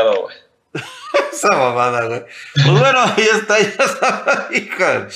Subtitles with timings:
[0.00, 0.36] güey.
[1.32, 2.22] Esa mamada, güey.
[2.54, 5.08] Pues bueno, ya está, ya está, hija.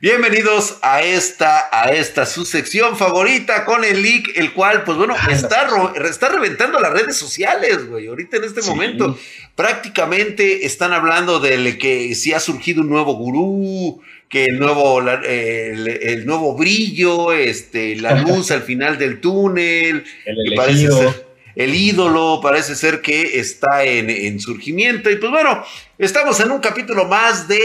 [0.00, 5.14] Bienvenidos a esta, a esta su sección favorita con el leak, el cual, pues bueno,
[5.30, 5.68] está,
[6.08, 8.08] está reventando las redes sociales, güey.
[8.08, 9.16] Ahorita en este momento,
[9.54, 16.26] prácticamente están hablando de que si ha surgido un nuevo gurú, que el nuevo, el,
[16.26, 22.74] nuevo brillo, este, la luz al final del túnel, el parece ser, el ídolo parece
[22.74, 25.10] ser que está en, en, surgimiento.
[25.10, 25.64] Y pues bueno,
[25.98, 27.60] estamos en un capítulo más de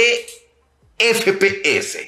[0.97, 1.99] FPS,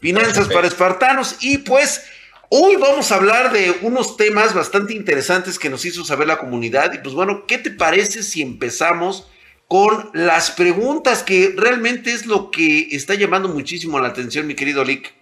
[0.00, 1.36] Finanzas para Espartanos.
[1.40, 2.02] Y pues
[2.48, 6.92] hoy vamos a hablar de unos temas bastante interesantes que nos hizo saber la comunidad.
[6.92, 9.28] Y pues bueno, ¿qué te parece si empezamos?
[9.66, 14.84] con las preguntas, que realmente es lo que está llamando muchísimo la atención, mi querido
[14.84, 15.12] Lick.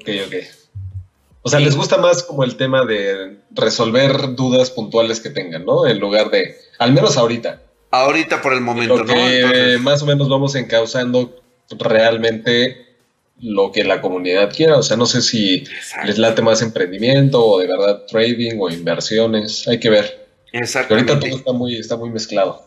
[0.00, 0.34] Ok, ok.
[1.46, 5.86] O sea, les gusta más como el tema de resolver dudas puntuales que tengan, ¿no?
[5.86, 7.62] En lugar de, al menos ahorita.
[7.92, 9.12] Ahorita por el momento, ¿no?
[9.12, 9.80] Entonces...
[9.80, 11.40] más o menos vamos encauzando
[11.78, 12.96] realmente
[13.38, 14.76] lo que la comunidad quiera.
[14.76, 15.62] O sea, no sé si
[16.04, 19.68] les late más emprendimiento o de verdad trading o inversiones.
[19.68, 20.26] Hay que ver.
[20.52, 20.94] Exacto.
[20.94, 22.66] Ahorita todo está muy, está muy mezclado.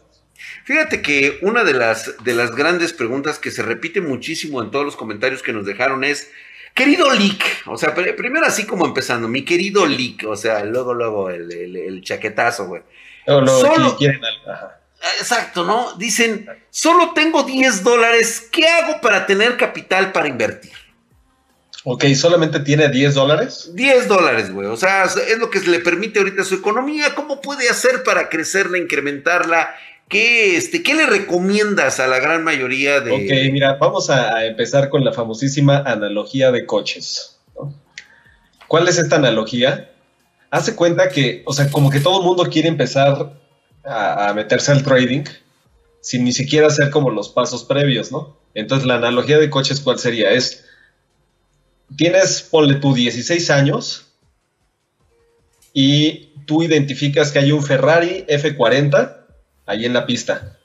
[0.64, 4.86] Fíjate que una de las, de las grandes preguntas que se repite muchísimo en todos
[4.86, 6.32] los comentarios que nos dejaron es,
[6.80, 11.30] querido Lick, o sea, primero así como empezando, mi querido Lick, o sea, luego, luego
[11.30, 12.82] el, el, chaquetazo, güey.
[13.28, 14.70] No, no, solo, quieren algo.
[15.20, 15.94] Exacto, ¿no?
[15.96, 20.72] Dicen, solo tengo 10 dólares, ¿qué hago para tener capital para invertir?
[21.84, 23.72] Ok, ¿solamente tiene 10 dólares?
[23.74, 24.68] 10 dólares, güey.
[24.68, 27.16] O sea, es lo que le permite ahorita su economía.
[27.16, 29.74] ¿Cómo puede hacer para crecerla, incrementarla
[30.10, 33.12] ¿Qué, este, ¿Qué le recomiendas a la gran mayoría de...
[33.12, 37.40] Ok, mira, vamos a, empezar con la famosísima analogía de coches.
[38.68, 39.92] ¿Cuál es esta analogía?
[40.50, 43.40] Hace cuenta que, o sea, como que todo el mundo quiere empezar
[43.86, 45.26] a, meterse al trading
[46.02, 48.36] sin ni siquiera hacer como los pasos previos, ¿no?
[48.56, 50.32] Entonces la analogía de coches, ¿cuál sería?
[50.32, 50.66] Es,
[51.96, 54.08] tienes, ponle tú 16 años
[55.72, 59.19] y tú identificas que hay un Ferrari F40
[59.70, 60.58] ahí en la pista.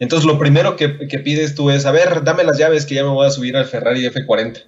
[0.00, 3.10] Entonces lo primero que, pides tú es, a ver, dame las llaves que ya me
[3.10, 4.64] voy a subir al Ferrari F40.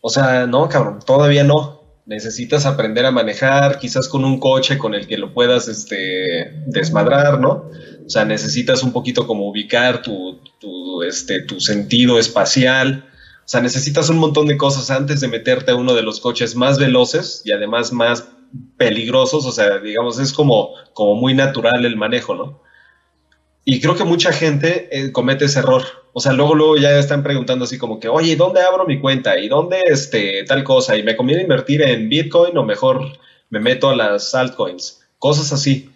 [0.00, 1.78] O sea, no, cabrón, todavía no.
[2.06, 7.38] Necesitas aprender a manejar, quizás con un coche con el que lo puedas este, desmadrar,
[7.38, 7.70] ¿no?
[8.06, 13.04] O sea, necesitas un poquito como ubicar tu, tu, este, tu sentido espacial.
[13.40, 16.54] O sea, necesitas un montón de cosas antes de meterte a uno de los coches
[16.54, 18.26] más veloces y además más
[18.78, 19.44] peligrosos.
[19.44, 22.67] O sea, digamos, es como, como muy natural el manejo, ¿no?
[23.70, 25.82] Y creo que mucha gente eh, comete ese error.
[26.14, 29.38] O sea, luego, luego ya están preguntando así como que, oye, ¿dónde abro mi cuenta?
[29.38, 30.96] ¿Y dónde este, tal cosa?
[30.96, 33.18] ¿Y me conviene invertir en Bitcoin o mejor
[33.50, 35.00] me meto a las altcoins?
[35.18, 35.90] Cosas así.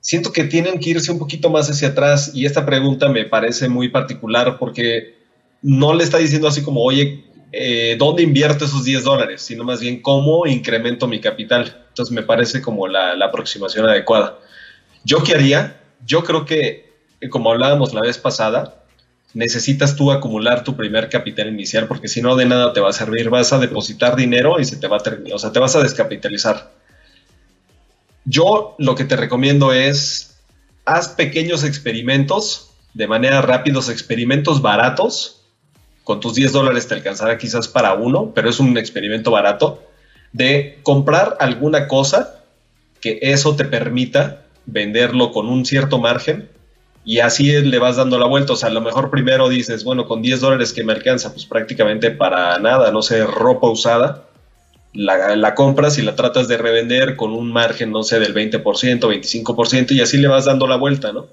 [0.00, 3.70] Siento que tienen que irse un poquito más hacia atrás y esta pregunta me parece
[3.70, 5.14] muy particular porque
[5.62, 9.40] no le está diciendo así como, oye, eh, ¿dónde invierto esos 10 dólares?
[9.40, 11.86] Sino más bien, ¿cómo incremento mi capital?
[11.88, 14.40] Entonces me parece como la, la aproximación adecuada.
[15.04, 15.78] ¿Yo qué haría?
[16.06, 16.92] Yo creo que,
[17.30, 18.82] como hablábamos la vez pasada,
[19.34, 22.92] necesitas tú acumular tu primer capital inicial porque si no de nada te va a
[22.92, 25.74] servir, vas a depositar dinero y se te va a terminar, o sea, te vas
[25.76, 26.72] a descapitalizar.
[28.24, 30.36] Yo lo que te recomiendo es
[30.84, 35.38] haz pequeños experimentos de manera rápidos, experimentos baratos.
[36.04, 39.82] Con tus 10 dólares te alcanzará quizás para uno, pero es un experimento barato
[40.32, 42.42] de comprar alguna cosa
[43.00, 46.48] que eso te permita venderlo con un cierto margen
[47.04, 48.52] y así le vas dando la vuelta.
[48.52, 51.46] O sea, a lo mejor primero dices, bueno, con 10 dólares que me alcanza, pues
[51.46, 54.24] prácticamente para nada, no sé, ropa usada.
[54.94, 59.92] La, compras y la tratas de revender con un margen, no sé, del 20%, 25%
[59.92, 61.28] y así le vas dando la vuelta, ¿no?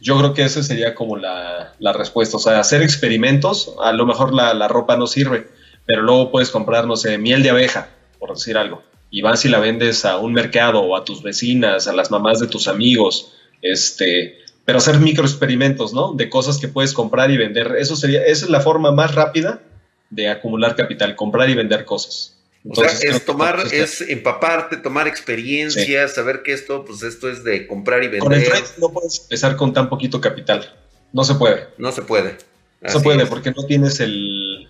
[0.00, 2.36] Yo creo que esa sería como la, respuesta.
[2.36, 5.48] O sea, hacer experimentos, a lo mejor la, la ropa no sirve,
[5.86, 9.48] pero luego puedes comprar, no sé, miel de abeja, por decir algo y vas y
[9.48, 13.32] la vendes a un mercado o a tus vecinas, a las mamás de tus amigos,
[13.60, 16.14] este, pero hacer microexperimentos, ¿no?
[16.14, 17.76] De cosas que puedes comprar y vender.
[17.78, 19.62] Eso sería, esa es la forma más rápida
[20.10, 22.36] de acumular capital, comprar y vender cosas.
[22.64, 28.04] Entonces, es tomar, es empaparte, tomar experiencias, saber que esto, pues esto es de comprar
[28.04, 28.20] y vender.
[28.20, 28.44] Con el
[28.78, 30.76] no puedes empezar con tan poquito capital.
[31.12, 31.68] No se puede.
[31.78, 32.36] No se puede.
[32.80, 34.68] No se puede porque no tienes el,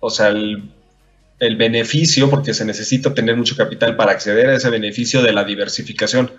[0.00, 0.70] o sea, el
[1.38, 5.44] el beneficio, porque se necesita tener mucho capital para acceder a ese beneficio de la
[5.44, 6.30] diversificación.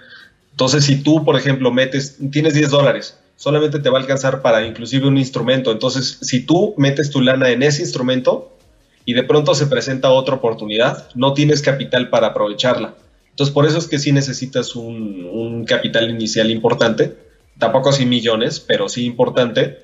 [0.51, 4.65] Entonces, si tú, por ejemplo, metes, tienes 10 dólares, solamente te va a alcanzar para
[4.65, 5.71] inclusive un instrumento.
[5.71, 8.57] Entonces, si tú metes tu lana en ese instrumento
[9.05, 12.95] y de pronto se presenta otra oportunidad, no tienes capital para aprovecharla.
[13.29, 17.27] Entonces, por eso es que sí necesitas un, un capital inicial importante
[17.57, 19.79] tampoco así millones, pero sí importante,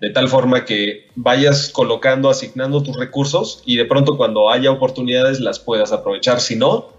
[0.00, 5.40] de tal forma que vayas colocando, asignando tus recursos y de pronto cuando haya oportunidades
[5.40, 6.40] las puedas aprovechar.
[6.40, 6.92] Si no,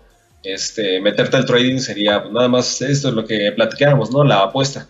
[0.44, 4.24] este, meterte al trading sería pues, nada más esto es lo que platicábamos, ¿no?
[4.24, 4.88] La apuesta.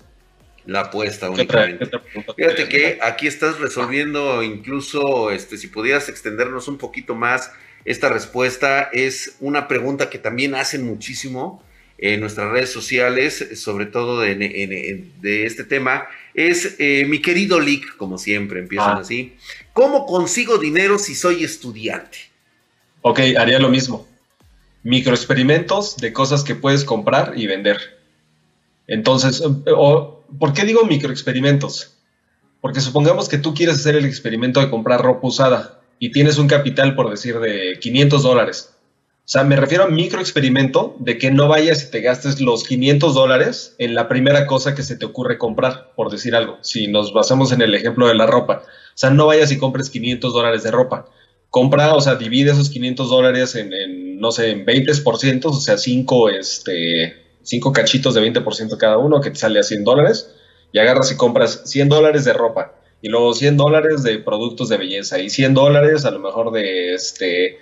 [0.65, 1.89] La apuesta únicamente.
[2.35, 7.51] Fíjate que aquí estás resolviendo incluso, este, si pudieras extendernos un poquito más
[7.85, 11.63] esta respuesta, es una pregunta que también hacen muchísimo
[11.97, 15.11] en nuestras redes sociales, sobre todo de,
[15.45, 19.01] este tema, es eh, mi querido Lick, como siempre, empiezan ah.
[19.01, 19.35] así.
[19.73, 22.17] ¿Cómo consigo dinero si soy estudiante?
[23.01, 24.07] Ok, haría lo mismo.
[24.83, 27.77] Microexperimentos de cosas que puedes comprar y vender.
[28.87, 29.41] Entonces,
[29.75, 31.97] o, ¿Por qué digo microexperimentos?
[32.61, 36.47] Porque supongamos que tú quieres hacer el experimento de comprar ropa usada y tienes un
[36.47, 38.73] capital, por decir, de 500 dólares.
[39.27, 43.13] O sea, me refiero a microexperimento de que no vayas y te gastes los 500
[43.13, 46.59] dólares en la primera cosa que se te ocurre comprar, por decir algo.
[46.61, 48.63] Si nos basamos en el ejemplo de la ropa.
[48.63, 51.09] O sea, no vayas y compres 500 dólares de ropa.
[51.49, 56.29] Compra, o sea, divide esos 500 dólares en, no sé, en 20%, o sea, 5,
[56.29, 60.33] este, cinco cachitos de 20% cada uno, que te sale a 100 dólares,
[60.71, 64.77] y agarras y compras 100 dólares de ropa, y luego 100 dólares de productos de
[64.77, 67.57] belleza, y 100 dólares a lo mejor de este,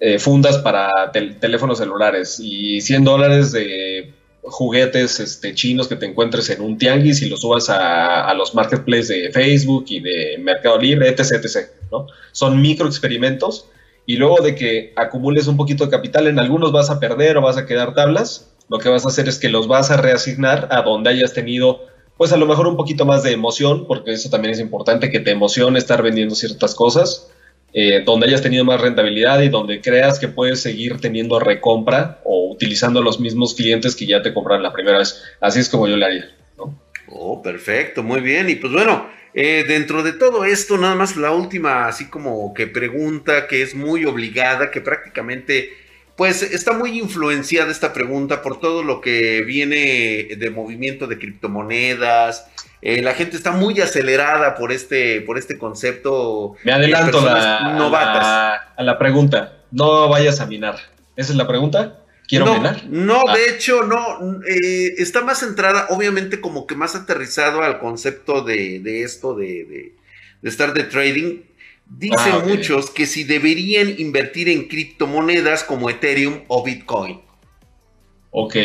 [0.00, 6.50] eh, fundas para teléfonos celulares, y 100 dólares de juguetes este, chinos que te encuentres
[6.50, 11.08] en un tianguis y los subas a, los marketplaces de Facebook y de Mercado Libre,
[11.08, 11.68] etc, etc.
[11.90, 12.06] ¿no?
[12.32, 13.66] Son micro experimentos
[14.06, 17.42] y luego de que acumules un poquito de capital, en algunos vas a perder o
[17.42, 20.68] vas a quedar tablas, lo que vas a hacer es que los vas a reasignar
[20.70, 21.80] a donde hayas tenido,
[22.16, 25.20] pues a lo mejor un poquito más de emoción, porque eso también es importante, que
[25.20, 27.28] te emocione estar vendiendo ciertas cosas,
[27.72, 32.50] eh, donde hayas tenido más rentabilidad y donde creas que puedes seguir teniendo recompra o
[32.50, 35.22] utilizando los mismos clientes que ya te compraron la primera vez.
[35.40, 36.30] Así es como yo le haría.
[36.56, 36.78] ¿no?
[37.08, 38.48] Oh, perfecto, muy bien.
[38.48, 42.66] Y pues bueno, eh, dentro de todo esto, nada más la última, así como que
[42.66, 45.70] pregunta que es muy obligada, que prácticamente
[46.16, 52.48] pues está muy influenciada esta pregunta por todo lo que viene de movimiento de criptomonedas.
[52.80, 56.54] Eh, la gente está muy acelerada por este, por este concepto.
[56.64, 59.58] Me adelanto A, la, pregunta.
[59.70, 60.76] No vayas a minar.
[61.16, 62.00] ¿Esa es la pregunta?
[62.26, 62.84] ¿Quiero no, minar?
[62.88, 63.50] No, de ah.
[63.50, 64.40] hecho, no.
[64.46, 69.94] Eh, está más centrada, obviamente, como que más aterrizado al concepto de, esto, de,
[70.40, 71.40] de estar de trading
[71.88, 77.20] Dicen ah, muchos que si deberían invertir en criptomonedas como Ethereum o Bitcoin.
[78.30, 78.56] Ok.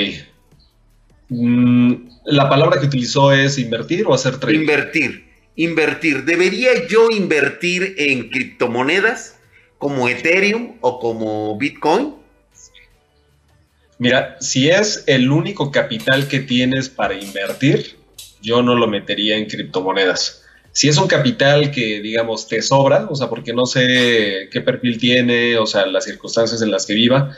[1.29, 1.93] Mm,
[2.25, 4.61] la palabra que utilizó es invertir o hacer trading.
[4.61, 5.27] Invertir.
[5.55, 6.25] Invertir.
[6.25, 9.39] ¿Debería yo invertir en criptomonedas
[9.77, 12.15] como Ethereum o como Bitcoin?
[13.99, 17.97] Mira, si es el único capital que tienes para invertir,
[18.41, 20.43] yo no lo metería en criptomonedas
[20.73, 24.97] si es un capital que, digamos, te sobra, o sea, porque no sé qué perfil
[24.97, 27.37] tiene, o sea, las circunstancias en las que viva,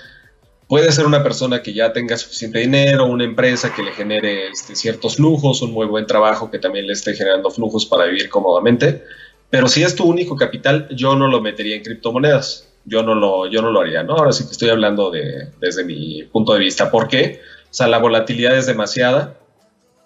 [0.67, 4.75] puede ser una persona que ya tenga suficiente dinero, una empresa que le genere este,
[4.75, 9.03] ciertos flujos, un muy buen trabajo que también le esté generando flujos para vivir cómodamente.
[9.49, 12.69] Pero si es tu único capital, yo no lo metería en criptomonedas.
[12.85, 14.13] Yo no lo, yo no lo haría, ¿no?
[14.13, 16.91] Ahora sí que estoy hablando de, desde mi punto de vista.
[16.91, 17.41] ¿Por qué?
[17.69, 19.37] O sea, la volatilidad es demasiada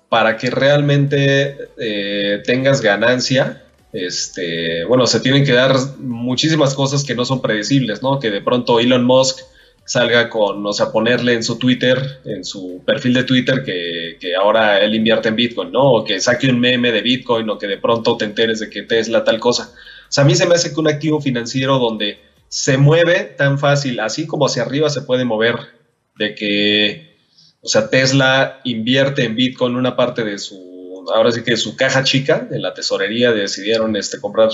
[0.07, 7.15] para que realmente eh, tengas ganancia, este, bueno, se tienen que dar muchísimas cosas que
[7.15, 8.19] no son predecibles, ¿no?
[8.19, 9.39] Que de pronto Elon Musk
[9.89, 14.35] salga con, o sea, ponerle en su Twitter, en su perfil de Twitter, que, que,
[14.35, 15.93] ahora él invierte en Bitcoin, ¿no?
[15.93, 18.83] O que saque un meme de Bitcoin, o que de pronto te enteres de que
[18.83, 19.73] Tesla tal cosa.
[19.73, 22.19] O sea, a mí se me hace que un activo financiero donde
[22.49, 25.55] se mueve tan fácil, así como hacia arriba se puede mover,
[26.19, 27.09] de que
[27.63, 32.03] o sea, Tesla invierte en Bitcoin una parte de su, ahora sí que su caja
[32.03, 34.49] chica, de la tesorería, decidieron este, comprar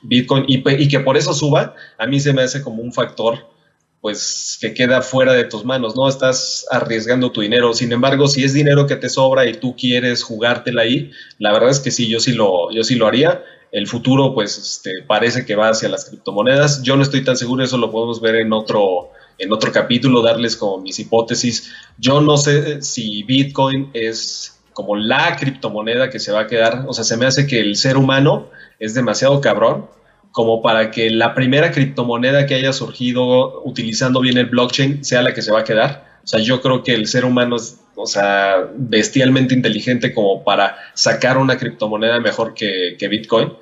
[0.00, 3.57] Bitcoin y, que por eso suba, a mí se me hace como un factor
[4.00, 6.08] pues que queda fuera de tus manos, ¿no?
[6.08, 7.74] Estás arriesgando tu dinero.
[7.74, 11.70] Sin embargo, si es dinero que te sobra y tú quieres jugártela ahí, la verdad
[11.70, 13.42] es que sí, yo sí lo, yo sí lo haría.
[13.72, 16.82] El futuro, pues, este, parece que va hacia las criptomonedas.
[16.82, 20.56] Yo no estoy tan seguro, eso lo podemos ver en otro, en otro capítulo darles
[20.56, 21.72] como mis hipótesis.
[21.98, 26.92] Yo no sé si Bitcoin es como la criptomoneda que se va a quedar, o
[26.92, 29.88] sea, se me hace que el ser humano es demasiado cabrón
[30.32, 35.34] como para que la primera criptomoneda que haya surgido utilizando bien el blockchain sea la
[35.34, 36.08] que se va a quedar.
[36.22, 40.76] O sea, yo creo que el ser humano es, o sea, bestialmente inteligente como para
[40.94, 43.54] sacar una criptomoneda mejor que, Bitcoin.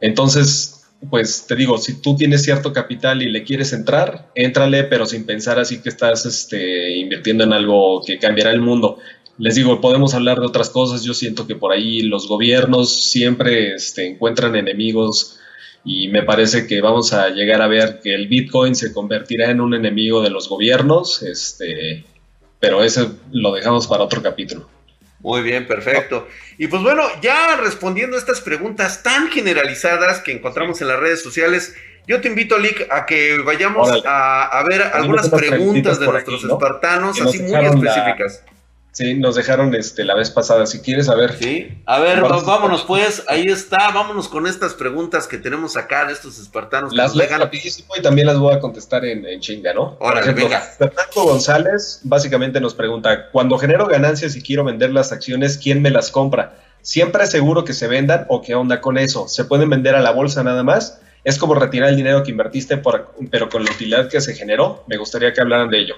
[0.00, 5.04] Entonces, pues te digo, si tú tienes cierto capital y le quieres entrar, éntrale, pero
[5.04, 8.98] sin pensar así que estás este, invirtiendo en algo que cambiará el mundo.
[9.38, 11.02] les digo, podemos hablar de otras cosas.
[11.02, 15.40] Yo siento que por ahí los gobiernos siempre este, encuentran enemigos
[15.88, 19.60] y me parece que vamos a llegar a ver que el Bitcoin se convertirá en
[19.60, 22.04] un enemigo de los gobiernos, este,
[22.58, 24.68] pero eso lo dejamos para otro capítulo.
[25.20, 26.26] Muy bien, perfecto.
[26.58, 31.22] Y pues bueno, ya respondiendo a estas preguntas tan generalizadas que encontramos en las redes
[31.22, 31.76] sociales,
[32.08, 37.42] yo te invito, Lick, a que vayamos a, ver algunas preguntas de nuestros espartanos, así
[37.42, 38.42] muy específicas.
[38.96, 40.64] Sí, nos dejaron este la vez pasada.
[40.64, 41.36] Si quieres saber.
[41.38, 43.22] Sí, a ver, vámonos pues.
[43.28, 43.90] Ahí está.
[43.90, 46.94] Vámonos con estas preguntas que tenemos acá de estos espartanos.
[46.94, 49.98] Las leo rapidísimo y también las voy a contestar en, chinga, ¿no?
[49.98, 50.48] Por ejemplo,
[50.78, 55.90] Fernando González básicamente nos pregunta: Cuando genero ganancias y quiero vender las acciones, ¿quién me
[55.90, 56.56] las compra?
[56.80, 59.28] ¿Siempre es seguro que se vendan o qué onda con eso?
[59.28, 61.02] ¿Se pueden vender a la bolsa nada más?
[61.22, 64.84] Es como retirar el dinero que invertiste, pero con la utilidad que se generó.
[64.86, 65.96] Me gustaría que hablaran de ello.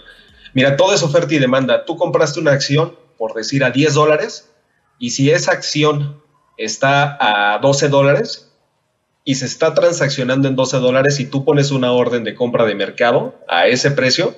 [0.54, 1.84] Mira, todo es oferta y demanda.
[1.84, 4.50] Tú compraste una acción, por decir, a 10 dólares,
[4.98, 6.20] y si esa acción
[6.56, 8.50] está a 12 dólares
[9.24, 12.74] y se está transaccionando en 12 dólares y tú pones una orden de compra de
[12.74, 14.34] mercado a ese precio,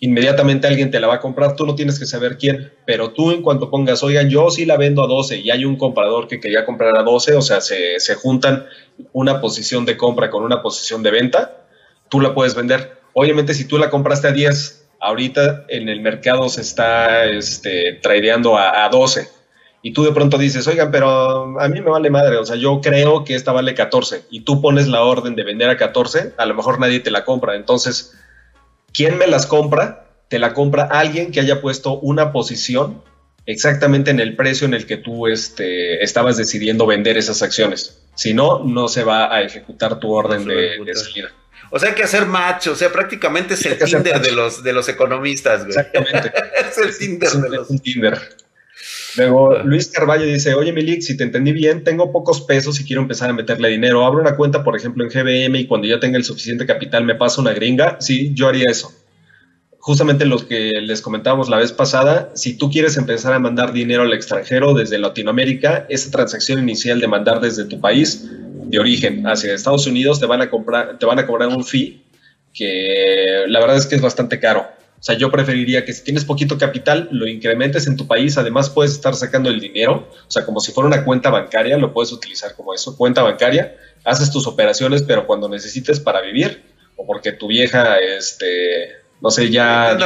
[0.00, 3.32] inmediatamente alguien te la va a comprar, tú no tienes que saber quién, pero tú
[3.32, 6.40] en cuanto pongas, oigan, yo sí la vendo a 12 y hay un comprador que
[6.40, 8.66] quería comprar a 12, o sea, se, se juntan
[9.12, 11.66] una posición de compra con una posición de venta,
[12.08, 12.98] tú la puedes vender.
[13.12, 18.56] Obviamente si tú la compraste a 10 ahorita en el mercado se está este, tradeando
[18.56, 19.28] a, 12
[19.82, 22.80] y tú de pronto dices, oigan, pero a mí me vale madre, o sea, yo
[22.80, 26.46] creo que esta vale 14 y tú pones la orden de vender a 14, a
[26.46, 27.54] lo mejor nadie te la compra.
[27.54, 28.14] Entonces,
[28.92, 30.06] ¿quién me las compra?
[30.28, 33.02] Te la compra alguien que haya puesto una posición
[33.46, 38.02] exactamente en el precio en el que tú este, estabas decidiendo vender esas acciones.
[38.14, 41.30] Si no, no se va a ejecutar tu orden de, de salida.
[41.70, 44.72] O sea, hay que hacer match, o sea, prácticamente es el Tinder de los, de
[44.72, 45.76] los economistas, güey.
[45.76, 46.32] Exactamente.
[46.70, 47.70] es el Tinder de los...
[47.70, 48.18] un Tinder.
[49.16, 49.62] Luego ah.
[49.64, 53.30] Luis Carballo dice, oye Milik, si te entendí bien, tengo pocos pesos y quiero empezar
[53.30, 54.04] a meterle dinero.
[54.04, 57.14] Abro una cuenta, por ejemplo, en GBM y cuando ya tenga el suficiente capital me
[57.14, 57.96] paso una gringa.
[58.00, 58.92] Sí, yo haría eso.
[59.78, 64.02] Justamente lo que les comentábamos la vez pasada, si tú quieres empezar a mandar dinero
[64.02, 68.28] al extranjero desde Latinoamérica, esa transacción inicial de mandar desde tu país
[68.68, 72.04] de origen hacia Estados Unidos te van a comprar, te van a cobrar un fee
[72.52, 74.66] que la verdad es que es bastante caro.
[75.00, 78.36] O sea, yo preferiría que si tienes poquito capital, lo incrementes en tu país.
[78.36, 80.08] Además, puedes estar sacando el dinero.
[80.26, 83.76] O sea, como si fuera una cuenta bancaria, lo puedes utilizar como eso, cuenta bancaria.
[84.04, 86.64] Haces tus operaciones, pero cuando necesites para vivir,
[86.96, 89.96] o porque tu vieja, este, no sé, ya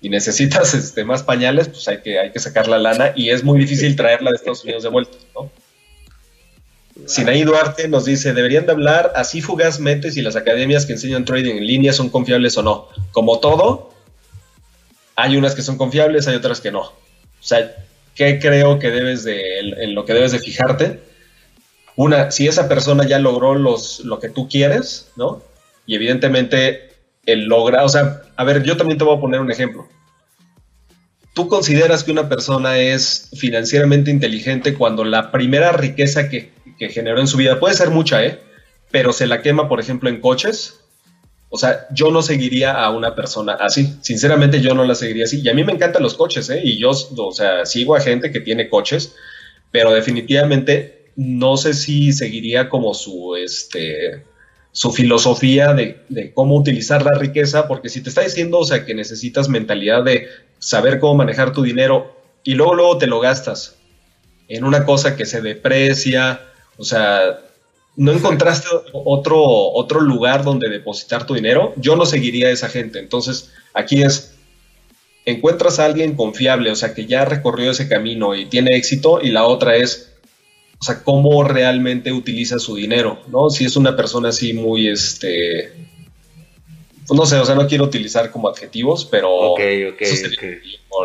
[0.00, 3.42] y necesitas este, más pañales, pues hay que, hay que sacar la lana y es
[3.42, 5.50] muy difícil traerla de Estados Unidos de vuelta, ¿no?
[7.06, 11.56] Sinaí Duarte nos dice, deberían de hablar así fugazmente si las academias que enseñan trading
[11.56, 12.88] en línea son confiables o no.
[13.12, 13.92] Como todo,
[15.16, 16.80] hay unas que son confiables, hay otras que no.
[16.80, 16.92] O
[17.40, 17.74] sea,
[18.14, 21.00] ¿qué creo que debes de, en lo que debes de fijarte?
[21.96, 25.42] Una, si esa persona ya logró los, lo que tú quieres, ¿no?
[25.86, 26.90] Y evidentemente
[27.26, 29.88] el logra, o sea, a ver, yo también te voy a poner un ejemplo.
[31.34, 37.20] ¿Tú consideras que una persona es financieramente inteligente cuando la primera riqueza que que generó
[37.20, 37.60] en su vida.
[37.60, 38.38] Puede ser mucha, ¿eh?
[38.90, 40.80] Pero se la quema, por ejemplo, en coches.
[41.50, 43.94] O sea, yo no seguiría a una persona así.
[44.02, 45.40] Sinceramente, yo no la seguiría así.
[45.42, 46.60] Y a mí me encantan los coches, ¿eh?
[46.62, 49.14] Y yo, o sea, sigo a gente que tiene coches,
[49.70, 54.24] pero definitivamente no sé si seguiría como su, este,
[54.72, 58.94] su filosofía de, cómo utilizar la riqueza, porque si te está diciendo, o sea, que
[58.94, 60.28] necesitas mentalidad de
[60.60, 63.76] saber cómo manejar tu dinero y luego, luego te lo gastas
[64.46, 66.40] en una cosa que se deprecia
[66.78, 67.40] o sea,
[67.96, 71.74] ¿no encontraste otro, otro lugar donde depositar tu dinero?
[71.76, 72.98] Yo no seguiría a esa gente.
[72.98, 74.34] Entonces, aquí es,
[75.26, 79.30] encuentras a alguien confiable, o sea, que ya recorrió ese camino y tiene éxito, y
[79.30, 80.14] la otra es,
[80.80, 83.50] o sea, cómo realmente utiliza su dinero, ¿no?
[83.50, 85.87] Si es una persona así muy, este,
[87.14, 89.60] no sé, o sea, no quiero utilizar como adjetivos, pero Ok,
[89.92, 90.02] ok,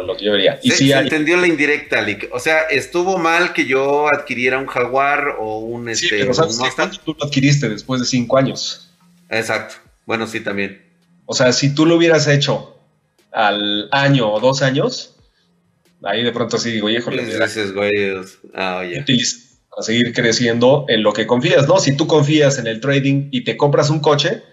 [0.06, 0.60] lo que yo vería.
[0.64, 2.30] Y se, entendió la indirecta, Lick.
[2.32, 7.00] O sea, estuvo mal que yo adquiriera un Jaguar o un sí, este, pero ¿sabes
[7.04, 8.90] tú lo adquiriste después de cinco años.
[9.30, 9.76] Exacto.
[10.06, 10.82] Bueno, sí, también.
[11.26, 12.78] O sea, si tú lo hubieras hecho
[13.32, 15.16] al año o dos años,
[16.04, 17.26] ahí de pronto sí digo, híjole.
[17.26, 17.92] Gracias, güey.
[18.54, 19.04] Ah, oye.
[19.70, 21.80] Para seguir creciendo en lo que confías, ¿no?
[21.80, 24.44] Si tú confías en el trading y te compras un coche,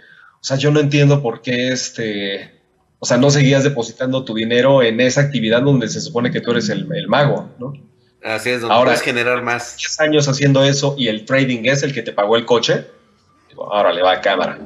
[0.40, 2.60] o sea, yo no entiendo por qué este,
[2.98, 6.52] o sea, no seguías depositando tu dinero en esa actividad donde se supone que tú
[6.52, 7.74] eres el, mago, ¿no?
[8.22, 9.76] Así es, donde ahora, puedes generar más.
[9.76, 12.86] 10 años haciendo eso y el trading es el que te pagó el coche,
[13.50, 14.58] digo, ahora le va a cámara,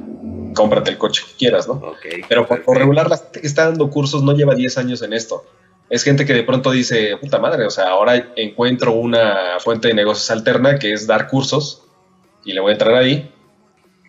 [0.53, 1.73] cómprate el coche que quieras, ¿no?
[1.73, 5.11] Okay, Pero por, regular la gente que está dando cursos no lleva 10 años en
[5.11, 5.45] esto.
[5.89, 9.93] Es gente que de pronto dice, puta madre, o sea, ahora encuentro una fuente de
[9.93, 11.83] negocios alterna que es dar cursos
[12.45, 13.31] y le voy a entrar ahí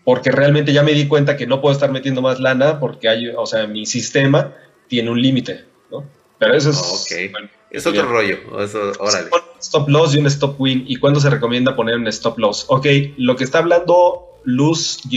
[0.07, 3.27] porque realmente ya me di cuenta que no puedo estar metiendo más lana porque hay,
[3.37, 4.55] o sea, mi sistema
[4.87, 6.05] tiene un límite, ¿no?
[6.39, 6.77] Pero eso es...
[6.77, 7.37] Oh,
[7.73, 8.39] es otro rollo.
[8.63, 9.31] Eso, órale.
[9.59, 10.85] Stop loss y un stop win.
[10.87, 12.67] ¿Y cuándo se recomienda poner un stop loss?
[12.69, 12.87] Ok,
[13.17, 15.17] lo que está hablando Luz-YT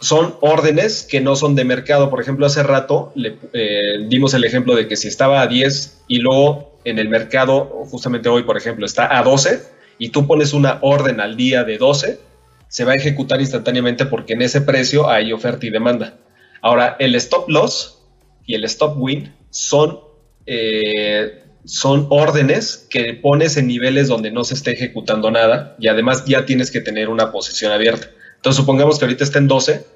[0.00, 2.08] son órdenes que no son de mercado.
[2.08, 6.04] Por ejemplo, hace rato le eh, dimos el ejemplo de que si estaba a 10
[6.08, 9.71] y luego en el mercado, justamente hoy, por ejemplo, está a 12
[10.02, 12.18] y tú pones una orden al día de 12,
[12.66, 16.18] se va a ejecutar instantáneamente porque en ese precio hay oferta y demanda.
[16.60, 18.00] Ahora, el stop loss
[18.44, 20.00] y el stop win son,
[20.44, 26.24] eh, son órdenes que pones en niveles donde no se esté ejecutando nada y además
[26.24, 28.10] ya tienes que tener una posición abierta.
[28.34, 29.86] Entonces, supongamos que ahorita está en 12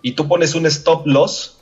[0.00, 1.58] y tú pones un stop loss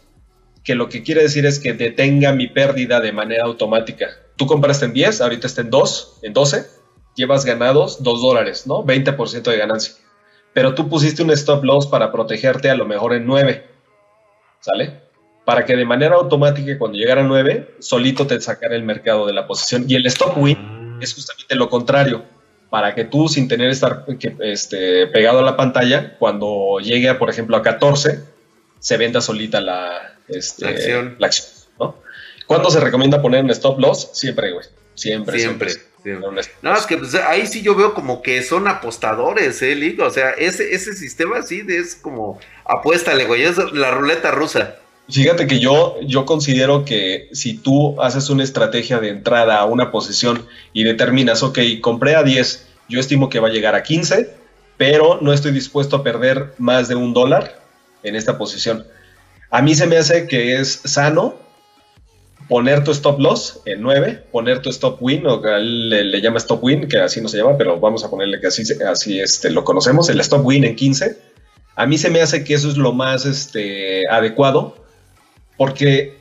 [0.62, 4.10] que lo que quiere decir es que detenga mi pérdida de manera automática.
[4.36, 6.77] Tú compraste en 10, ahorita está en 2, en 12,
[7.18, 8.84] llevas ganados 2 dólares, ¿no?
[8.84, 9.94] 20% de ganancia.
[10.54, 13.66] Pero tú pusiste un stop loss para protegerte a lo mejor en 9,
[14.60, 15.00] ¿sale?
[15.44, 19.32] Para que de manera automática cuando llegara a 9, solito te sacara el mercado de
[19.32, 19.84] la posición.
[19.88, 22.24] Y el stop win es justamente lo contrario,
[22.70, 24.04] para que tú sin tener estar
[24.40, 28.22] este, pegado a la pantalla, cuando llegue, por ejemplo, a 14,
[28.78, 30.64] se venda solita la, este,
[31.18, 31.56] la acción.
[31.80, 31.96] ¿no?
[32.46, 34.10] ¿Cuándo se recomienda poner un stop loss?
[34.12, 34.66] Siempre, güey.
[34.94, 35.72] Siempre, siempre.
[36.62, 40.06] No, es que pues, ahí sí yo veo como que son apostadores, ¿eh, Ligo?
[40.06, 44.76] O sea, ese, ese sistema sí es como apuéstale, güey, es la ruleta rusa.
[45.10, 49.90] Fíjate que yo, yo considero que si tú haces una estrategia de entrada a una
[49.90, 54.30] posición y determinas, ok, compré a 10, yo estimo que va a llegar a 15,
[54.76, 57.58] pero no estoy dispuesto a perder más de un dólar
[58.02, 58.86] en esta posición.
[59.50, 61.36] A mí se me hace que es sano
[62.48, 66.38] poner tu stop loss en 9, poner tu stop win, o que él le, llama
[66.38, 69.50] stop win, que así no se llama, pero vamos a ponerle que así, así este,
[69.50, 71.18] lo conocemos, el stop win en 15.
[71.76, 74.76] A mí se me hace que eso es lo más este, adecuado
[75.56, 76.16] porque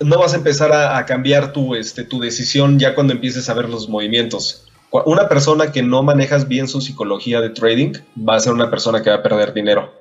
[0.00, 3.68] no vas a empezar a, cambiar tu, este, tu decisión ya cuando empieces a ver
[3.68, 4.66] los movimientos.
[5.04, 9.02] Una persona que no manejas bien su psicología de trading va a ser una persona
[9.02, 9.92] que va a perder dinero.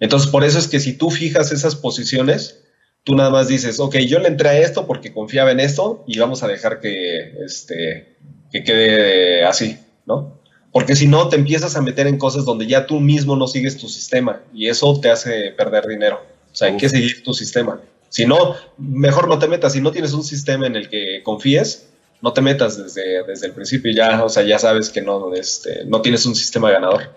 [0.00, 2.63] Entonces, por eso es que si tú fijas esas posiciones,
[3.04, 6.18] tú nada más dices, ok, yo le entré a esto porque confiaba en esto y
[6.18, 8.16] vamos a dejar que, este,
[8.50, 10.40] que quede así, ¿no?
[10.72, 13.76] Porque si no, te empiezas a meter en cosas donde ya tú mismo no sigues
[13.76, 16.20] tu sistema y eso te hace perder dinero.
[16.52, 17.80] O sea, hay que seguir tu sistema.
[18.08, 19.72] Si no, mejor no te metas.
[19.72, 21.88] Si no tienes un sistema en el que confíes,
[22.22, 23.92] no te metas desde, desde el principio.
[23.92, 27.10] Ya, o sea, ya sabes que no, este, no tienes un sistema ganador.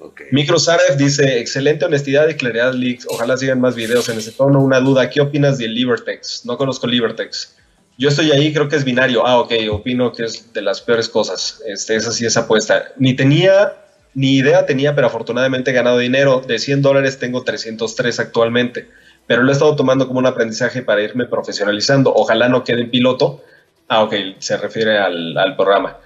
[0.00, 0.26] Okay.
[0.32, 0.56] Micro
[0.96, 3.06] dice, excelente honestidad y claridad leaks.
[3.08, 4.60] Ojalá sigan más videos en ese tono.
[4.60, 6.46] Una duda, ¿qué opinas de Libertex?
[6.46, 7.56] No conozco Libertex.
[7.98, 9.26] Yo estoy ahí, creo que es binario.
[9.26, 11.62] Ah, ok, opino que es de las peores cosas.
[11.66, 12.92] Este, esa sí es apuesta.
[12.96, 13.74] Ni tenía,
[14.14, 16.40] ni idea tenía, pero afortunadamente he ganado dinero.
[16.40, 18.88] De 100 dólares tengo 303 actualmente
[19.30, 22.12] pero lo he estado tomando como un aprendizaje para irme profesionalizando.
[22.12, 23.44] Ojalá no quede en piloto.
[23.86, 25.98] Ah, ok, se refiere al, programa.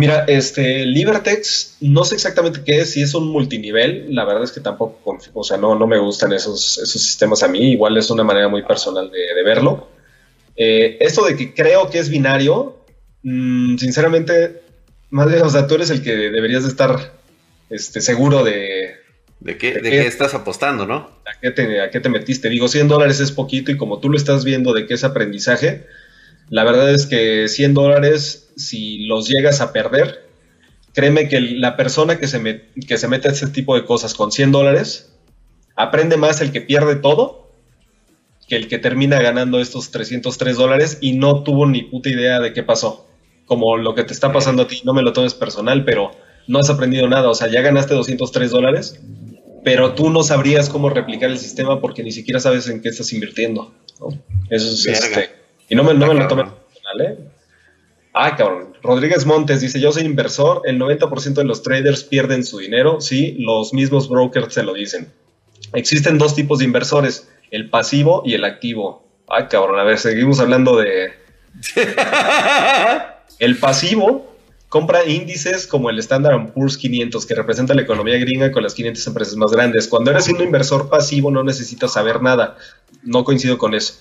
[0.00, 4.50] Mira, este, Libertex, no sé exactamente qué es, si es un multinivel, la verdad es
[4.50, 8.08] que tampoco, o sea, no, no me gustan esos, esos sistemas a mí, igual es
[8.08, 9.90] una manera muy personal de, verlo.
[10.56, 12.82] Eh, esto de que creo que es binario,
[13.24, 14.62] mm, sinceramente,
[15.10, 17.12] más bien, o sea, tú eres el que deberías de estar
[17.68, 18.94] este, seguro de,
[19.40, 21.10] ¿De qué, de, qué, estás apostando, no?
[21.26, 22.48] ¿a qué, te, ¿A qué te metiste?
[22.48, 25.84] Digo, 100 dólares es poquito y como tú lo estás viendo de qué es aprendizaje,
[26.50, 30.28] la verdad es que 100 dólares, si los llegas a perder,
[30.92, 34.32] créeme que la persona que se, que se mete a ese tipo de cosas con
[34.32, 35.12] 100 dólares,
[35.76, 37.40] aprende más el que pierde todo
[38.48, 42.52] que el que termina ganando estos 303 dólares y no tuvo ni puta idea de
[42.52, 43.06] qué pasó.
[43.46, 46.10] Como lo que te está pasando a ti, no me lo tomes personal, pero
[46.48, 47.30] no has aprendido nada.
[47.30, 49.00] O sea, ya ganaste 203 dólares,
[49.62, 53.12] pero tú no sabrías cómo replicar el sistema porque ni siquiera sabes en qué estás
[53.12, 53.72] invirtiendo.
[54.50, 55.39] Eso es este.
[55.70, 56.48] Y no me, no me lo tomen
[57.00, 57.16] ¿eh?
[58.12, 58.76] Ah, cabrón.
[58.82, 63.00] Rodríguez Montes dice: Yo soy inversor, el 90% de los traders pierden su dinero.
[63.00, 65.12] Sí, los mismos brokers se lo dicen.
[65.72, 69.06] Existen dos tipos de inversores: el pasivo y el activo.
[69.28, 69.78] Ah, cabrón.
[69.78, 71.12] A ver, seguimos hablando de.
[73.38, 74.34] el pasivo
[74.68, 79.06] compra índices como el Standard Poor's 500, que representa la economía gringa con las 500
[79.06, 79.86] empresas más grandes.
[79.86, 82.56] Cuando eres un inversor pasivo no necesitas saber nada.
[83.02, 83.94] No coincido con eso.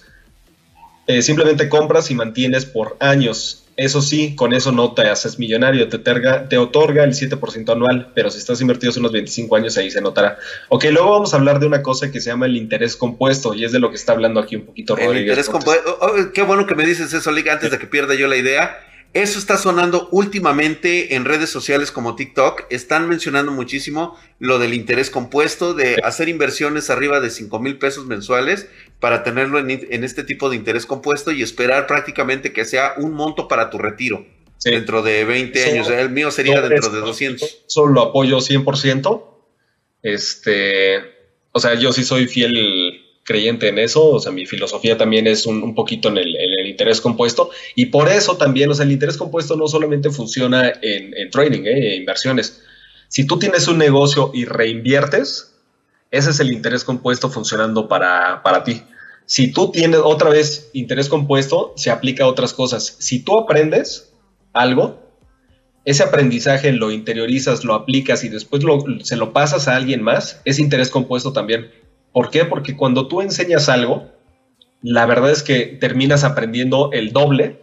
[1.10, 5.90] Eh, simplemente compras y mantienes por años Eso sí, con eso no te haces millonario,
[5.90, 9.90] te, te otorga el 7% anual, pero si estás invertido hace unos 25 años ahí
[9.90, 10.38] se notará.
[10.68, 13.64] Ok, luego vamos a hablar de una cosa que se llama el interés compuesto y
[13.64, 15.16] es de lo que está hablando aquí un poquito Rodríguez.
[15.16, 17.88] El interés compuesto, oh, oh, qué bueno que me dices eso, Liga, antes de que
[17.88, 18.78] pierda yo la idea.
[19.14, 22.66] Eso está sonando últimamente en redes sociales como TikTok.
[22.70, 28.06] Están mencionando muchísimo lo del interés compuesto, de hacer inversiones arriba de 5 mil pesos
[28.06, 28.70] mensuales
[29.00, 33.48] para tenerlo en, este tipo de interés compuesto y esperar prácticamente que sea un monto
[33.48, 34.28] para tu retiro
[34.64, 35.90] dentro de 20 años.
[35.90, 37.64] El mío sería dentro de 200.
[37.66, 39.26] Solo lo apoyo 100%.
[40.04, 40.98] Este,
[41.52, 45.46] o sea, yo sí soy fiel creyente en eso, o sea, mi filosofía también es
[45.46, 46.36] un, poquito en el,
[46.70, 51.30] interés compuesto y por eso también, o sea, el interés compuesto no solamente funciona en,
[51.32, 51.96] trading, ¿eh?
[51.96, 52.64] inversiones.
[53.08, 55.56] Si tú tienes un negocio y reinviertes,
[56.12, 58.84] ese es el interés compuesto funcionando para, para ti.
[59.26, 62.96] Si tú tienes otra vez interés compuesto, se aplica a otras cosas.
[63.00, 64.12] Si tú aprendes
[64.54, 65.00] algo,
[65.86, 68.64] ese aprendizaje lo interiorizas, lo aplicas y después
[69.04, 71.72] se lo pasas a alguien más, es interés compuesto también.
[72.12, 72.46] ¿Por qué?
[72.46, 74.10] Porque cuando tú enseñas algo,
[74.82, 77.60] la verdad es que terminas aprendiendo el doble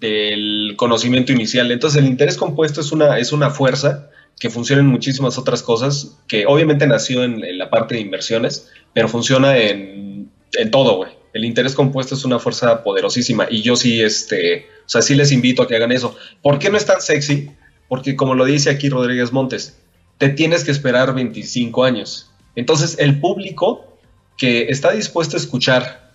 [0.00, 1.70] del conocimiento inicial.
[1.70, 6.18] Entonces el interés compuesto es una, es una fuerza que funciona en muchísimas otras cosas,
[6.28, 11.12] que obviamente nació en, la parte de inversiones, pero funciona en, en todo, güey.
[11.32, 15.32] El interés compuesto es una fuerza poderosísima y yo sí, este, o sea, sí les
[15.32, 16.16] invito a que hagan eso.
[16.42, 17.50] ¿Por qué no es tan sexy?
[17.88, 19.78] Porque como lo dice aquí Rodríguez Montes,
[20.18, 22.30] te tienes que esperar 25 años.
[22.54, 23.98] Entonces, el público
[24.38, 26.05] que está dispuesto a escuchar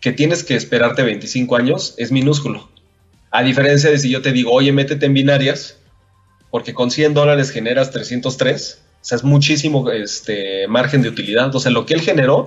[0.00, 2.68] que tienes que esperarte 25 años es minúsculo.
[3.30, 5.78] A diferencia de si yo te digo, oye, métete en binarias,
[6.50, 11.54] porque con 100 dólares generas 303, o sea, es muchísimo este, margen de utilidad.
[11.54, 12.38] O sea, lo que él generó,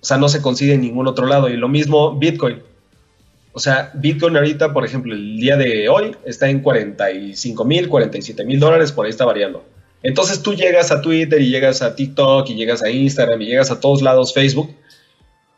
[0.00, 1.48] o sea, no se consigue en ningún otro lado.
[1.48, 2.62] Y lo mismo Bitcoin.
[3.52, 8.44] O sea, Bitcoin ahorita, por ejemplo, el día de hoy está en 45 mil, 47
[8.44, 9.64] mil dólares, por ahí está variando.
[10.02, 13.70] Entonces tú llegas a Twitter y llegas a TikTok y llegas a Instagram y llegas
[13.70, 14.70] a todos lados, Facebook,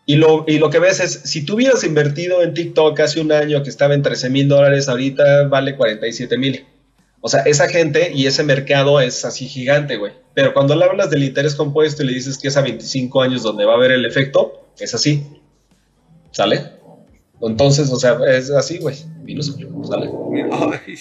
[0.08, 3.30] y lo, y lo que ves es, si tú hubieras invertido en TikTok hace un
[3.30, 6.64] año que estaba en 13 mil dólares, ahorita vale 47 mil.
[7.20, 10.14] O sea, esa gente y ese mercado es así gigante, güey.
[10.32, 13.42] Pero cuando le hablas del interés compuesto y le dices que es a 25 años
[13.42, 15.26] donde va a haber el efecto, es así.
[16.30, 16.72] ¿Sale?
[17.42, 18.96] Entonces, o sea, es así, güey.
[19.22, 20.08] Minúsculo, ¿sale?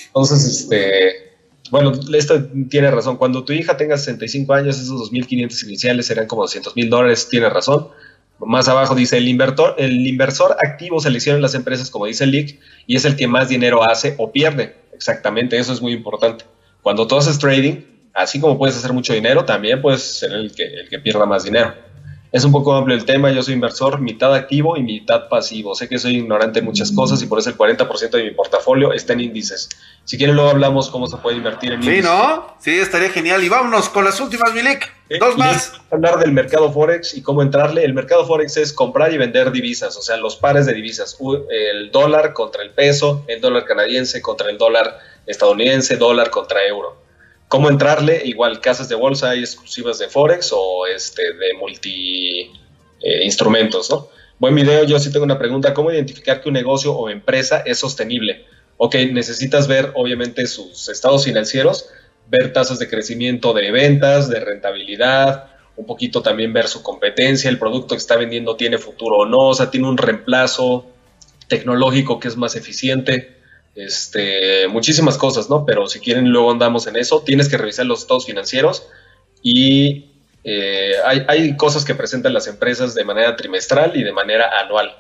[0.08, 1.28] Entonces, este
[1.72, 3.16] bueno, esto tiene razón.
[3.16, 7.30] Cuando tu hija tenga 65 años, esos 2.500 iniciales serán como 200 mil dólares.
[7.30, 7.88] Tiene razón.
[8.40, 12.60] Más abajo dice, el inversor, el inversor activo selecciona las empresas, como dice el LIC,
[12.86, 14.76] y es el que más dinero hace o pierde.
[14.94, 16.46] Exactamente, eso es muy importante.
[16.82, 17.82] Cuando tú haces trading,
[18.14, 21.44] así como puedes hacer mucho dinero, también puedes ser el que, el que pierda más
[21.44, 21.74] dinero.
[22.32, 25.74] Es un poco amplio el tema, yo soy inversor mitad activo y mitad pasivo.
[25.76, 28.92] Sé que soy ignorante en muchas cosas y por eso el 40% de mi portafolio
[28.92, 29.70] está en índices.
[30.08, 31.84] Si quieren luego hablamos cómo se puede invertir en.
[31.84, 32.56] Sí, ¿no?
[32.60, 33.44] Sí, estaría genial.
[33.44, 34.90] Y vámonos con las últimas, Milik.
[35.20, 35.74] Dos más.
[35.92, 37.84] Hablar del mercado Forex y cómo entrarle.
[37.84, 41.18] El mercado Forex es comprar y vender divisas, o sea, los pares de divisas.
[41.50, 47.08] El dólar contra el peso, el dólar canadiense contra el dólar estadounidense, dólar contra euro
[47.48, 52.52] cómo entrarle, igual casas de bolsa hay exclusivas de Forex o este de multi
[53.02, 54.10] eh, instrumentos, ¿no?
[54.40, 57.80] Buen video, yo sí tengo una pregunta, ¿cómo identificar que un negocio o empresa es
[57.80, 58.46] sostenible?
[58.78, 61.90] Ok, necesitas ver obviamente sus estados financieros,
[62.30, 67.60] ver tasas de crecimiento de ventas, de rentabilidad, un poquito también ver su competencia, el
[67.60, 70.86] producto que está vendiendo tiene futuro o no, o sea, tiene un reemplazo
[71.48, 73.38] tecnológico que es más eficiente
[73.78, 75.64] este, muchísimas cosas, ¿no?
[75.64, 77.22] Pero si quieren, luego andamos en eso.
[77.22, 78.88] Tienes que revisar los estados financieros
[79.44, 80.10] y
[80.44, 84.96] eh, hay, cosas que presentan las empresas de manera trimestral y de manera anual.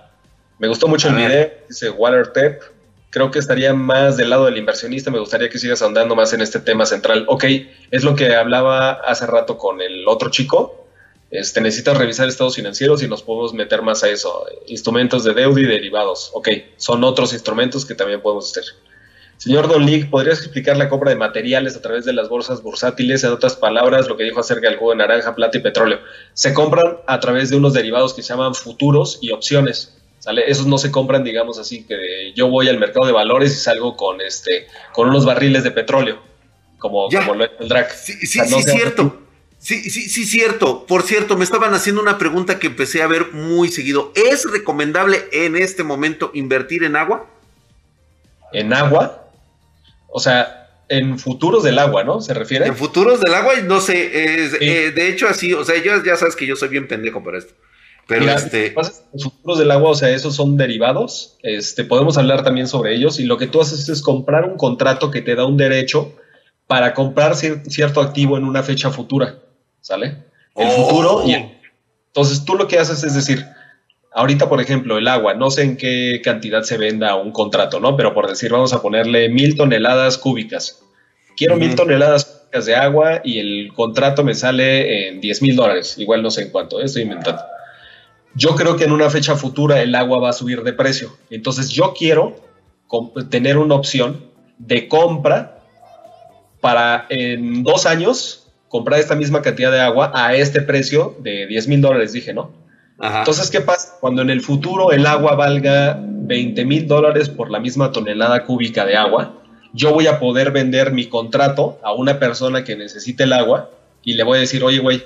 [0.60, 2.62] Me gustó mucho el video, dice WaterTep.
[3.10, 5.12] Creo que estaría más del lado del inversionista.
[5.12, 7.26] Me gustaría que sigas andando más en este tema central.
[7.28, 7.46] Ok,
[7.92, 10.86] es lo que hablaba hace rato con el otro chico.
[11.30, 14.46] Este, necesitas revisar estados financieros y nos podemos meter más a eso.
[14.68, 16.32] Instrumentos de deuda y derivados.
[16.34, 18.64] Ok, son otros instrumentos que también podemos hacer.
[19.38, 23.24] Señor Don League, ¿podrías explicar la compra de materiales a través de las bolsas bursátiles?
[23.24, 26.00] En otras palabras, lo que dijo acerca del jugo de naranja, plata y petróleo.
[26.34, 29.97] Se compran a través de unos derivados que se llaman futuros y opciones.
[30.28, 30.44] ¿Sale?
[30.52, 33.96] Esos no se compran, digamos así, que yo voy al mercado de valores y salgo
[33.96, 36.20] con, este, con unos barriles de petróleo,
[36.80, 37.94] como, como lo es el DRAC.
[37.94, 39.22] Sí, sí, sí, cierto.
[39.58, 40.86] Sí, sí, sí, cierto.
[40.86, 44.12] Por cierto, me estaban haciendo una pregunta que empecé a ver muy seguido.
[44.16, 47.26] ¿Es recomendable en este momento invertir en agua?
[48.52, 49.30] ¿En agua?
[50.10, 52.20] O sea, en futuros del agua, ¿no?
[52.20, 52.68] ¿Se refiere?
[52.68, 54.12] En futuros del agua, no sé.
[54.60, 57.38] Eh, de hecho, así, o sea, ya, ya sabes que yo soy bien pendejo para
[57.38, 57.54] esto.
[58.08, 58.74] Pero este.
[58.76, 61.38] Los futuros del agua, o sea, esos son derivados.
[61.44, 63.20] Este, podemos hablar también sobre ellos.
[63.20, 66.16] Y lo que tú haces es comprar un contrato que te da un derecho
[66.68, 69.40] para comprar cierto activo en una fecha futura.
[69.82, 70.18] ¿Sale?
[70.56, 71.52] El futuro y oh.
[72.18, 73.46] Entonces tú lo que haces es decir,
[74.12, 77.96] ahorita, por ejemplo, el agua, no sé en qué cantidad se venda un contrato, ¿no?
[77.96, 80.82] Pero por decir, vamos a ponerle mil toneladas cúbicas.
[81.36, 85.96] Quiero mil toneladas cúbicas de agua y el contrato me sale en 10 mil dólares.
[86.00, 86.86] Igual no sé en cuánto, ¿eh?
[86.86, 87.44] estoy inventando.
[88.36, 91.18] Yo creo que en una fecha futura el agua va a subir de precio.
[91.30, 92.36] Entonces yo quiero
[93.30, 94.26] tener una opción
[94.58, 95.60] de compra
[96.62, 101.68] para en dos años comprar esta misma cantidad de agua a este precio de 10
[101.68, 102.52] mil dólares, dije, ¿no?
[103.00, 103.98] Entonces, ¿qué pasa?
[104.00, 108.86] Cuando en el futuro el agua valga 20 mil dólares por la misma tonelada cúbica
[108.86, 109.34] de agua,
[109.74, 113.70] yo voy a poder vender mi contrato a una persona que necesite el agua
[114.04, 115.04] y le voy a decir, oye, güey,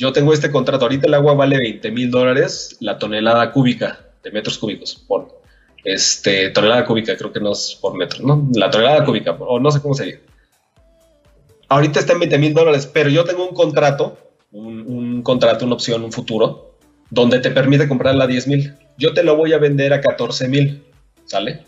[0.00, 4.30] yo tengo este contrato, ahorita el agua vale 20 mil dólares la tonelada cúbica de
[4.30, 5.42] metros cúbicos por
[5.84, 8.48] este tonelada cúbica, creo que no es por metro, ¿no?
[8.54, 10.18] La tonelada cúbica, o no sé cómo sería.
[11.68, 14.16] Ahorita está en 20 mil dólares, pero yo tengo un contrato,
[14.52, 16.78] un, un contrato, una opción, un futuro,
[17.10, 18.74] donde te permite comprarla a 10 mil.
[18.96, 20.82] Yo te lo voy a vender a 14 mil,
[21.26, 21.64] ¿sale?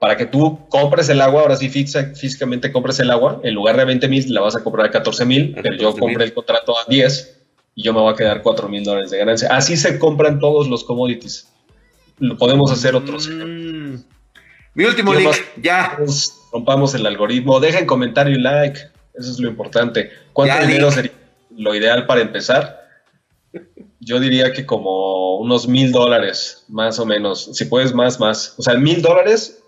[0.00, 3.84] Para que tú compres el agua, ahora sí físicamente compres el agua, en lugar de
[3.84, 6.84] 20 mil la vas a comprar a 14 mil, pero yo compré el contrato a
[6.88, 7.39] 10
[7.74, 9.48] y yo me voy a quedar 4 mil dólares de ganancia.
[9.54, 11.48] Así se compran todos los commodities.
[12.18, 13.94] Lo podemos hacer otros mm.
[14.74, 15.98] Mi último link, ya.
[16.52, 17.60] Rompamos el algoritmo.
[17.60, 18.80] Dejen comentario y like.
[19.14, 20.10] Eso es lo importante.
[20.32, 21.12] ¿Cuánto dinero sería
[21.56, 22.80] lo ideal para empezar?
[23.98, 27.50] Yo diría que como unos mil dólares, más o menos.
[27.52, 28.54] Si puedes más, más.
[28.58, 29.62] O sea, mil dólares,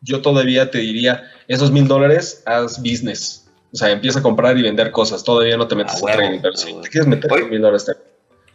[0.00, 3.45] yo todavía te diría, esos mil dólares, haz business.
[3.76, 5.22] O sea, empieza a comprar y vender cosas.
[5.22, 7.94] Todavía no te metes en trading, pero si te quieres meter mil dólares,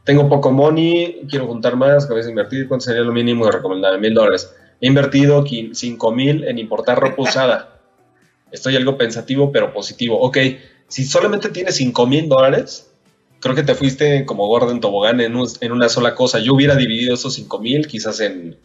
[0.03, 2.67] tengo poco money, quiero juntar más, que a veces invertir.
[2.67, 3.99] ¿Cuánto sería lo mínimo de recomendar?
[3.99, 4.51] Mil dólares.
[4.81, 7.81] He invertido cinco mil en importar ropa usada.
[8.51, 10.19] Estoy algo pensativo, pero positivo.
[10.19, 10.39] Ok,
[10.87, 12.91] si solamente tienes cinco mil dólares,
[13.41, 16.39] creo que te fuiste como Gordon Tobogán en, en una sola cosa.
[16.39, 18.57] Yo hubiera dividido esos 5 mil quizás en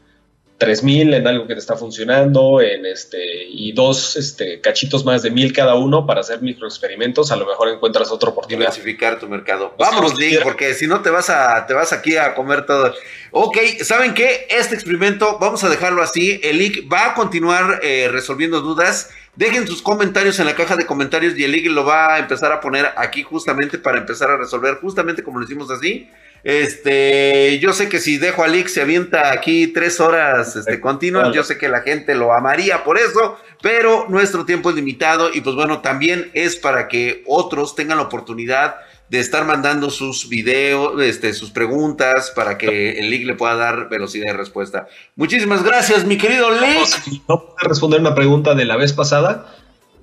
[0.58, 5.22] 3 mil en algo que te está funcionando, en este, y dos este, cachitos más
[5.22, 8.70] de mil cada uno para hacer microexperimentos, a lo mejor encuentras otra oportunidad.
[8.70, 9.74] Diversificar tu mercado.
[9.78, 12.94] Vámonos, Link, porque si no te vas a, te vas aquí a comer todo.
[13.32, 14.46] Ok, ¿saben qué?
[14.48, 16.40] Este experimento, vamos a dejarlo así.
[16.42, 19.10] El Link va a continuar eh, resolviendo dudas.
[19.34, 22.50] Dejen sus comentarios en la caja de comentarios y el Link lo va a empezar
[22.52, 26.08] a poner aquí justamente para empezar a resolver, justamente como lo hicimos así.
[26.48, 31.34] Este, yo sé que si dejo a Lick se avienta aquí tres horas este, continuas,
[31.34, 35.40] yo sé que la gente lo amaría por eso, pero nuestro tiempo es limitado y
[35.40, 38.76] pues bueno, también es para que otros tengan la oportunidad
[39.08, 43.88] de estar mandando sus videos, este, sus preguntas, para que el Lick le pueda dar
[43.88, 44.86] velocidad de respuesta.
[45.16, 47.24] Muchísimas gracias, mi querido Lick.
[47.28, 49.52] No puede responder una pregunta de la vez pasada,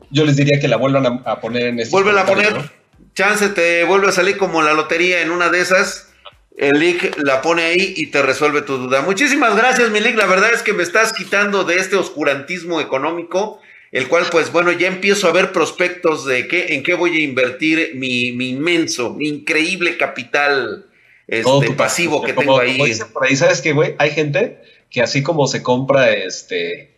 [0.10, 1.92] yo les diría que la vuelvan a, poner en este.
[1.92, 2.70] Vuelven a poner.
[3.16, 6.10] Chance te vuelve a salir como la lotería en una de esas
[6.58, 9.02] el link la pone ahí y te resuelve tu duda.
[9.02, 10.16] Muchísimas gracias, mi link.
[10.16, 13.60] La verdad es que me estás quitando de este oscurantismo económico,
[13.92, 17.24] el cual, pues bueno, ya empiezo a ver prospectos de qué, en qué voy a
[17.24, 20.86] invertir mi, inmenso, mi increíble capital
[21.28, 22.80] este, pasivo que tengo ahí.
[23.12, 23.96] por ahí, ¿sabes qué, güey?
[23.98, 26.92] Hay gente que así como se compra este.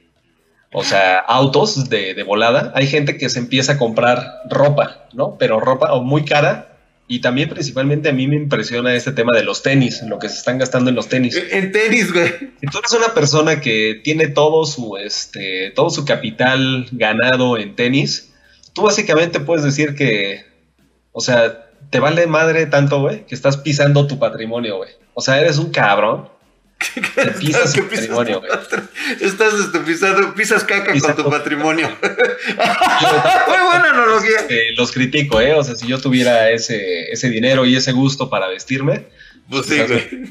[0.73, 5.37] O sea, autos de, de volada, hay gente que se empieza a comprar ropa, ¿no?
[5.37, 6.74] Pero ropa muy cara
[7.07, 10.37] y también principalmente a mí me impresiona este tema de los tenis, lo que se
[10.37, 11.39] están gastando en los tenis.
[11.51, 12.29] En tenis, güey.
[12.59, 17.75] Si tú eres una persona que tiene todo su, este, todo su capital ganado en
[17.75, 18.33] tenis,
[18.73, 20.45] tú básicamente puedes decir que,
[21.11, 24.89] o sea, te vale madre tanto, güey, que estás pisando tu patrimonio, güey.
[25.13, 26.29] O sea, eres un cabrón
[27.39, 28.41] pisas tu patrimonio,
[29.19, 31.87] Estás este, pisando, pisas caca con tu patrimonio.
[32.01, 34.39] Muy buena analogía.
[34.39, 35.53] Este, los critico, ¿eh?
[35.53, 39.05] O sea, si yo tuviera ese, ese dinero y ese gusto para vestirme,
[39.49, 39.79] pues sí,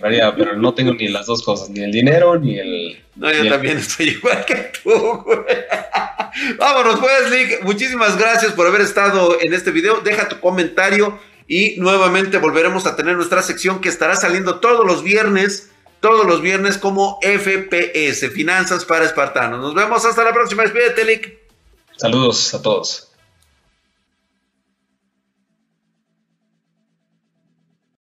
[0.01, 3.03] pero no tengo ni las dos cosas, ni el dinero, ni el.
[3.15, 5.39] No, yo también estoy igual que tú, güey.
[6.59, 7.63] Vámonos, pues, Lick.
[7.63, 10.01] Muchísimas gracias por haber estado en este video.
[10.01, 15.05] Deja tu comentario y nuevamente volveremos a tener nuestra sección que estará saliendo todos los
[15.05, 15.71] viernes
[16.05, 19.59] todos los viernes como FPS, Finanzas para Espartanos.
[19.59, 20.63] Nos vemos hasta la próxima.
[20.63, 21.39] Despídete, Lick.
[21.97, 23.09] Saludos a todos.